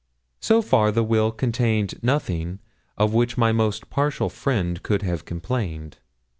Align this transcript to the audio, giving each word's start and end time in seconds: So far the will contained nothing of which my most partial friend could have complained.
So 0.39 0.63
far 0.63 0.91
the 0.91 1.03
will 1.03 1.31
contained 1.31 2.01
nothing 2.01 2.57
of 2.97 3.13
which 3.13 3.37
my 3.37 3.51
most 3.51 3.91
partial 3.91 4.29
friend 4.29 4.81
could 4.81 5.03
have 5.03 5.25
complained. 5.25 5.99